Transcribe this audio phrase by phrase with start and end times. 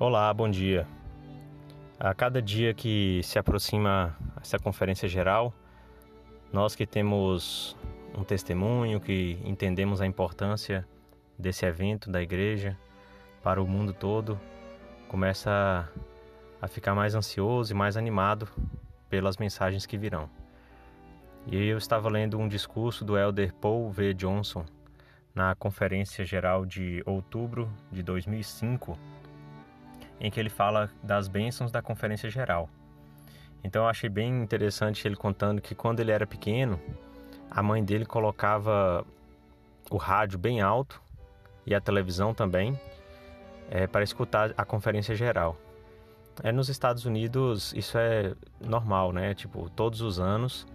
[0.00, 0.88] Olá, bom dia.
[1.98, 5.52] A cada dia que se aproxima essa conferência geral,
[6.50, 7.76] nós que temos
[8.16, 10.88] um testemunho, que entendemos a importância
[11.38, 12.78] desse evento da igreja
[13.42, 14.40] para o mundo todo,
[15.06, 15.86] começa
[16.62, 18.48] a ficar mais ansioso e mais animado
[19.10, 20.30] pelas mensagens que virão.
[21.46, 24.14] E eu estava lendo um discurso do elder Paul V.
[24.14, 24.64] Johnson
[25.34, 28.98] na Conferência Geral de outubro de 2005
[30.20, 32.68] em que ele fala das bênçãos da Conferência Geral.
[33.64, 36.78] Então eu achei bem interessante ele contando que quando ele era pequeno,
[37.50, 39.04] a mãe dele colocava
[39.90, 41.00] o rádio bem alto
[41.66, 42.78] e a televisão também
[43.70, 45.56] é, para escutar a Conferência Geral.
[46.42, 49.34] É, nos Estados Unidos isso é normal, né?
[49.34, 50.66] Tipo, todos os anos,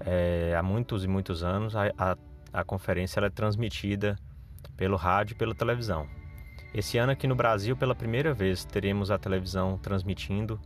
[0.00, 2.16] é, há muitos e muitos anos, a, a,
[2.52, 4.18] a conferência é transmitida
[4.76, 6.06] pelo rádio e pela televisão.
[6.76, 10.60] Esse ano aqui no Brasil, pela primeira vez, teremos a televisão transmitindo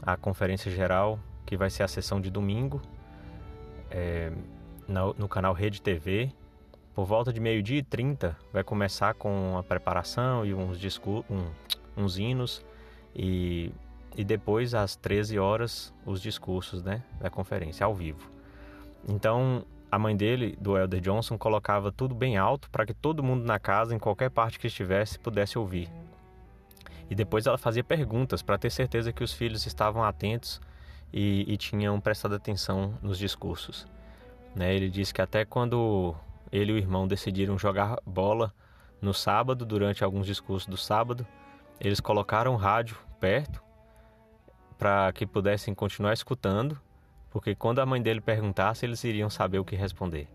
[0.00, 2.80] a conferência geral, que vai ser a sessão de domingo,
[3.90, 4.30] é,
[4.86, 6.30] no, no, canal Rede TV.
[6.94, 11.50] Por volta de meio-dia e 30, vai começar com a preparação e uns, discur um,
[11.96, 12.64] uns hinos,
[13.12, 13.72] e,
[14.16, 18.30] e depois, às 13 horas, os discursos né, da conferência, ao vivo.
[19.08, 23.44] Então, a mãe dele, do Elder Johnson, colocava tudo bem alto para que todo mundo
[23.44, 25.88] na casa, em qualquer parte que estivesse, pudesse ouvir.
[27.08, 30.60] E depois ela fazia perguntas para ter certeza que os filhos estavam atentos
[31.12, 33.86] e, e tinham prestado atenção nos discursos.
[34.52, 34.74] Né?
[34.74, 36.12] Ele disse que até quando
[36.50, 38.52] ele e o irmão decidiram jogar bola
[39.00, 41.24] no sábado, durante alguns discursos do sábado,
[41.80, 43.62] eles colocaram o rádio perto
[44.76, 46.80] para que pudessem continuar escutando
[47.34, 50.28] porque quando a mãe dele perguntasse, eles iriam saber o que responder.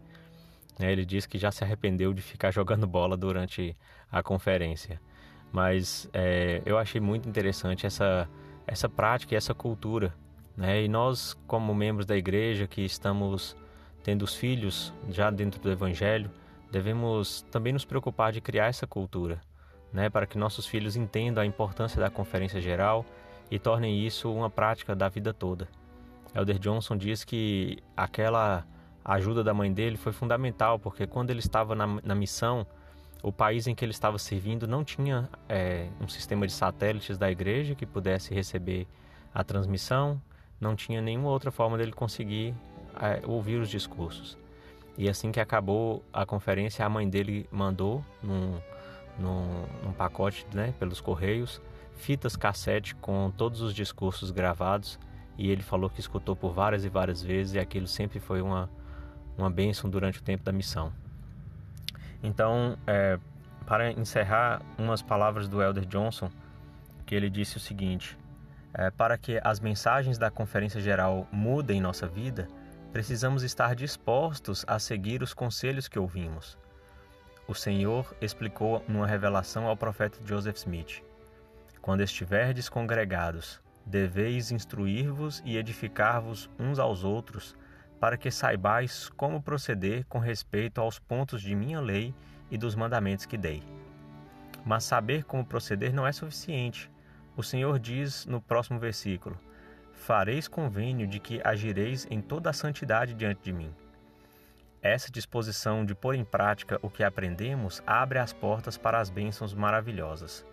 [0.77, 3.73] Né, ele disse que já se arrependeu de ficar jogando bola durante
[4.11, 4.99] a conferência.
[5.49, 8.29] Mas é, eu achei muito interessante essa,
[8.67, 10.13] essa prática e essa cultura.
[10.57, 10.83] Né?
[10.83, 13.55] E nós, como membros da igreja que estamos
[14.03, 16.29] tendo os filhos já dentro do Evangelho,
[16.69, 19.39] devemos também nos preocupar de criar essa cultura,
[19.93, 20.09] né?
[20.09, 23.05] para que nossos filhos entendam a importância da conferência geral
[23.49, 25.65] e tornem isso uma prática da vida toda.
[26.33, 28.65] Elder Johnson diz que aquela
[29.03, 32.65] ajuda da mãe dele foi fundamental, porque quando ele estava na, na missão,
[33.23, 37.29] o país em que ele estava servindo não tinha é, um sistema de satélites da
[37.29, 38.87] igreja que pudesse receber
[39.33, 40.21] a transmissão,
[40.59, 42.53] não tinha nenhuma outra forma dele conseguir
[43.01, 44.37] é, ouvir os discursos.
[44.97, 48.59] E assim que acabou a conferência, a mãe dele mandou num,
[49.17, 51.61] num, num pacote né, pelos correios
[51.99, 54.97] fitas cassete com todos os discursos gravados
[55.39, 58.69] e ele falou que escutou por várias e várias vezes e aquilo sempre foi uma,
[59.37, 60.91] uma bênção durante o tempo da missão.
[62.21, 63.17] Então, é,
[63.65, 66.29] para encerrar, umas palavras do Elder Johnson,
[67.05, 68.17] que ele disse o seguinte:
[68.73, 72.45] é, para que as mensagens da Conferência Geral mudem nossa vida,
[72.91, 76.57] precisamos estar dispostos a seguir os conselhos que ouvimos.
[77.47, 81.01] O Senhor explicou numa revelação ao profeta Joseph Smith:
[81.81, 87.55] Quando estiverdes congregados, deveis instruir-vos e edificar-vos uns aos outros,
[87.99, 92.13] para que saibais como proceder com respeito aos pontos de minha lei
[92.49, 93.63] e dos mandamentos que dei.
[94.63, 96.89] Mas saber como proceder não é suficiente.
[97.35, 99.37] O Senhor diz no próximo versículo:
[99.93, 103.73] Fareis convênio de que agireis em toda a santidade diante de mim.
[104.81, 109.53] Essa disposição de pôr em prática o que aprendemos abre as portas para as bênçãos
[109.53, 110.45] maravilhosas.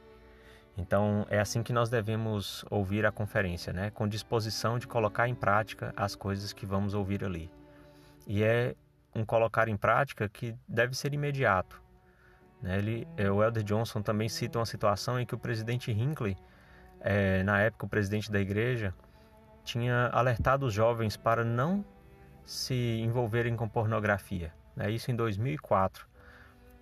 [0.77, 3.91] Então é assim que nós devemos ouvir a conferência, né?
[3.91, 7.51] Com disposição de colocar em prática as coisas que vamos ouvir ali.
[8.27, 8.75] E é
[9.15, 11.81] um colocar em prática que deve ser imediato.
[12.61, 12.79] Né?
[12.79, 16.37] Ele, é, o Elder Johnson também cita uma situação em que o presidente Hinckley,
[17.01, 18.95] é, na época o presidente da igreja,
[19.65, 21.85] tinha alertado os jovens para não
[22.45, 24.53] se envolverem com pornografia.
[24.75, 24.91] Né?
[24.91, 26.07] Isso em 2004.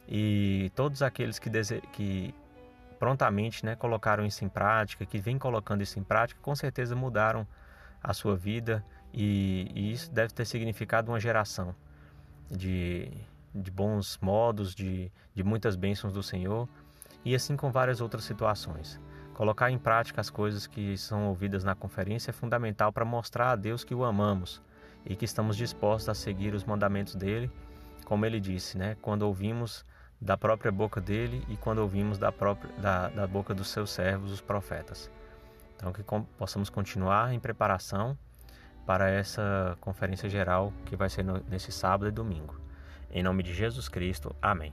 [0.09, 1.81] E todos aqueles que, dese...
[1.93, 2.35] que
[2.99, 7.47] prontamente né, colocaram isso em prática, que vem colocando isso em prática, com certeza mudaram
[8.03, 11.75] a sua vida e, e isso deve ter significado uma geração
[12.51, 13.11] de,
[13.55, 16.69] de bons modos, de, de muitas bênçãos do Senhor
[17.25, 19.01] e assim com várias outras situações.
[19.35, 23.57] Colocar em prática as coisas que são ouvidas na conferência é fundamental para mostrar a
[23.57, 24.63] Deus que o amamos
[25.05, 27.51] e que estamos dispostos a seguir os mandamentos dele,
[28.05, 28.97] como ele disse, né?
[29.03, 29.85] Quando ouvimos
[30.25, 34.33] da própria boca dele e quando ouvimos da, própria, da, da boca dos seus servos,
[34.33, 35.11] os profetas.
[35.77, 38.17] Então, que com, possamos continuar em preparação
[38.87, 42.59] para essa conferência geral que vai ser no, nesse sábado e domingo.
[43.11, 44.73] Em nome de Jesus Cristo, amém.